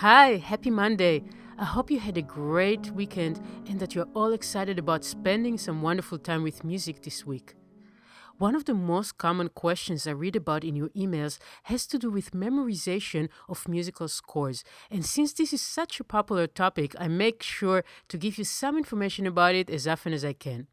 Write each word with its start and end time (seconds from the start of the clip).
Hi, 0.00 0.36
happy 0.36 0.68
Monday. 0.68 1.22
I 1.56 1.64
hope 1.64 1.90
you 1.90 1.98
had 1.98 2.18
a 2.18 2.22
great 2.22 2.90
weekend 2.90 3.40
and 3.66 3.80
that 3.80 3.94
you're 3.94 4.12
all 4.12 4.34
excited 4.34 4.78
about 4.78 5.06
spending 5.06 5.56
some 5.56 5.80
wonderful 5.80 6.18
time 6.18 6.42
with 6.42 6.64
music 6.64 7.00
this 7.00 7.24
week. 7.24 7.54
One 8.36 8.54
of 8.54 8.66
the 8.66 8.74
most 8.74 9.16
common 9.16 9.48
questions 9.48 10.06
I 10.06 10.10
read 10.10 10.36
about 10.36 10.64
in 10.64 10.76
your 10.76 10.90
emails 10.90 11.38
has 11.62 11.86
to 11.86 11.98
do 11.98 12.10
with 12.10 12.32
memorization 12.32 13.30
of 13.48 13.66
musical 13.68 14.06
scores. 14.06 14.64
And 14.90 15.02
since 15.02 15.32
this 15.32 15.54
is 15.54 15.62
such 15.62 15.98
a 15.98 16.04
popular 16.04 16.46
topic, 16.46 16.94
I 16.98 17.08
make 17.08 17.42
sure 17.42 17.82
to 18.08 18.18
give 18.18 18.36
you 18.36 18.44
some 18.44 18.76
information 18.76 19.26
about 19.26 19.54
it 19.54 19.70
as 19.70 19.88
often 19.88 20.12
as 20.12 20.26
I 20.26 20.34
can. 20.34 20.66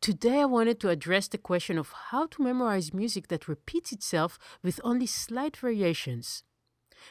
Today, 0.00 0.42
I 0.42 0.44
wanted 0.44 0.78
to 0.82 0.90
address 0.90 1.26
the 1.26 1.38
question 1.38 1.78
of 1.78 1.92
how 2.10 2.28
to 2.28 2.44
memorize 2.44 2.94
music 2.94 3.26
that 3.26 3.48
repeats 3.48 3.90
itself 3.90 4.38
with 4.62 4.80
only 4.84 5.06
slight 5.06 5.56
variations. 5.56 6.44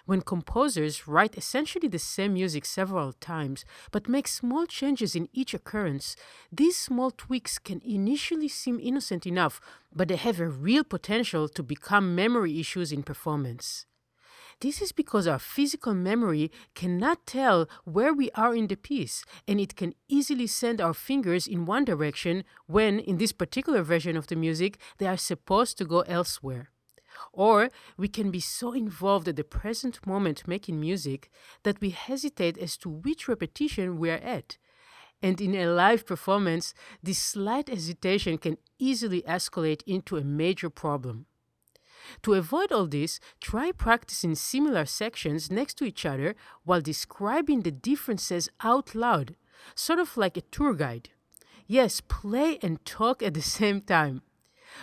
When 0.05 0.21
composers 0.21 1.07
write 1.07 1.37
essentially 1.37 1.87
the 1.87 1.99
same 1.99 2.33
music 2.33 2.65
several 2.65 3.13
times, 3.13 3.65
but 3.91 4.09
make 4.09 4.27
small 4.27 4.65
changes 4.65 5.15
in 5.15 5.29
each 5.33 5.53
occurrence, 5.53 6.15
these 6.51 6.77
small 6.77 7.11
tweaks 7.11 7.57
can 7.57 7.81
initially 7.85 8.47
seem 8.47 8.79
innocent 8.79 9.25
enough, 9.25 9.61
but 9.93 10.07
they 10.07 10.17
have 10.17 10.39
a 10.39 10.49
real 10.49 10.83
potential 10.83 11.47
to 11.49 11.63
become 11.63 12.15
memory 12.15 12.59
issues 12.59 12.91
in 12.91 13.03
performance. 13.03 13.85
This 14.61 14.81
is 14.81 14.93
because 14.93 15.27
our 15.27 15.39
physical 15.39 15.93
memory 15.93 16.49
cannot 16.75 17.25
tell 17.25 17.67
where 17.83 18.13
we 18.13 18.31
are 18.31 18.55
in 18.55 18.67
the 18.67 18.77
piece, 18.77 19.25
and 19.47 19.59
it 19.59 19.75
can 19.75 19.93
easily 20.07 20.47
send 20.47 20.79
our 20.79 20.93
fingers 20.93 21.45
in 21.45 21.65
one 21.65 21.83
direction 21.83 22.45
when, 22.65 22.99
in 22.99 23.17
this 23.17 23.33
particular 23.33 23.81
version 23.81 24.15
of 24.15 24.27
the 24.27 24.35
music, 24.35 24.77
they 24.97 25.07
are 25.07 25.17
supposed 25.17 25.77
to 25.77 25.85
go 25.85 26.01
elsewhere. 26.01 26.69
Or 27.35 27.69
we 27.97 28.07
can 28.07 28.31
be 28.31 28.39
so 28.39 28.71
involved 28.71 29.27
at 29.27 29.35
the 29.35 29.43
present 29.43 30.05
moment 30.07 30.47
making 30.47 30.79
music 30.79 31.29
that 31.63 31.81
we 31.81 31.89
hesitate 31.89 32.57
as 32.57 32.77
to 32.77 32.89
which 32.89 33.27
repetition 33.27 33.99
we 33.99 34.09
are 34.09 34.23
at. 34.23 34.57
And 35.21 35.39
in 35.41 35.53
a 35.53 35.67
live 35.67 36.05
performance, 36.05 36.73
this 37.03 37.19
slight 37.19 37.67
hesitation 37.67 38.37
can 38.37 38.57
easily 38.79 39.21
escalate 39.23 39.81
into 39.85 40.17
a 40.17 40.23
major 40.23 40.69
problem. 40.69 41.25
To 42.23 42.33
avoid 42.33 42.71
all 42.71 42.87
this, 42.87 43.19
try 43.41 43.71
practicing 43.71 44.35
similar 44.35 44.85
sections 44.85 45.51
next 45.51 45.75
to 45.75 45.85
each 45.85 46.05
other 46.05 46.35
while 46.63 46.81
describing 46.81 47.61
the 47.61 47.71
differences 47.71 48.49
out 48.63 48.95
loud, 48.95 49.35
sort 49.73 49.99
of 49.99 50.15
like 50.15 50.37
a 50.37 50.41
tour 50.41 50.73
guide. 50.73 51.09
Yes, 51.67 52.01
play 52.01 52.59
and 52.61 52.83
talk 52.85 53.23
at 53.23 53.33
the 53.33 53.41
same 53.57 53.81
time. 53.81 54.21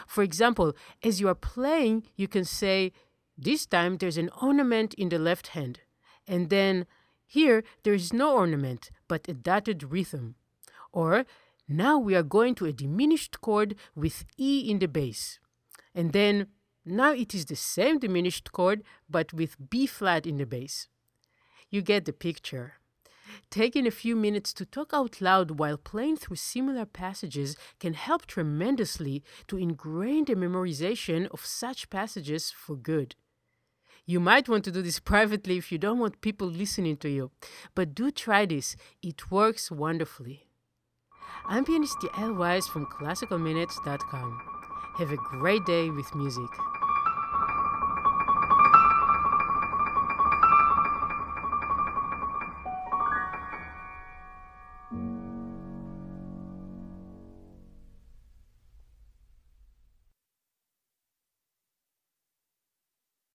For 0.06 0.22
example, 0.22 0.74
as 1.02 1.20
you 1.20 1.28
are 1.28 1.34
playing, 1.34 2.04
you 2.16 2.28
can 2.28 2.44
say, 2.44 2.92
This 3.36 3.66
time 3.66 3.96
there's 3.96 4.18
an 4.18 4.30
ornament 4.40 4.94
in 4.94 5.08
the 5.08 5.18
left 5.18 5.48
hand. 5.48 5.80
And 6.26 6.50
then, 6.50 6.86
Here 7.26 7.64
there 7.82 7.94
is 7.94 8.12
no 8.12 8.34
ornament, 8.34 8.90
but 9.08 9.28
a 9.28 9.34
dotted 9.34 9.82
rhythm. 9.84 10.36
Or, 10.92 11.24
Now 11.68 11.98
we 11.98 12.14
are 12.14 12.22
going 12.22 12.54
to 12.56 12.66
a 12.66 12.72
diminished 12.72 13.40
chord 13.40 13.76
with 13.94 14.24
E 14.36 14.70
in 14.70 14.78
the 14.78 14.88
bass. 14.88 15.38
And 15.94 16.12
then, 16.12 16.48
now 16.84 17.12
it 17.12 17.34
is 17.34 17.46
the 17.46 17.56
same 17.56 17.98
diminished 17.98 18.52
chord, 18.52 18.82
but 19.08 19.32
with 19.32 19.56
B 19.70 19.86
flat 19.86 20.26
in 20.26 20.38
the 20.38 20.46
bass. 20.46 20.88
You 21.70 21.80
get 21.80 22.04
the 22.04 22.12
picture. 22.12 22.74
Taking 23.52 23.86
a 23.86 23.90
few 23.90 24.16
minutes 24.16 24.54
to 24.54 24.64
talk 24.64 24.92
out 24.94 25.20
loud 25.20 25.58
while 25.58 25.76
playing 25.76 26.16
through 26.16 26.36
similar 26.36 26.86
passages 26.86 27.54
can 27.78 27.92
help 27.92 28.24
tremendously 28.24 29.22
to 29.46 29.58
ingrain 29.58 30.24
the 30.24 30.34
memorization 30.34 31.28
of 31.28 31.44
such 31.44 31.90
passages 31.90 32.50
for 32.50 32.76
good. 32.76 33.14
You 34.06 34.20
might 34.20 34.48
want 34.48 34.64
to 34.64 34.70
do 34.72 34.80
this 34.80 35.00
privately 35.12 35.58
if 35.58 35.70
you 35.70 35.76
don't 35.76 35.98
want 35.98 36.22
people 36.22 36.46
listening 36.46 36.96
to 36.96 37.10
you, 37.10 37.30
but 37.74 37.94
do 37.94 38.10
try 38.10 38.46
this. 38.46 38.74
It 39.02 39.30
works 39.30 39.70
wonderfully. 39.70 40.48
I'm 41.46 41.66
pianist 41.66 41.98
Yael 41.98 42.34
Weiss 42.34 42.66
from 42.66 42.86
classicalminutes.com. 42.86 44.40
Have 44.96 45.12
a 45.12 45.16
great 45.16 45.66
day 45.66 45.90
with 45.90 46.14
music. 46.14 46.48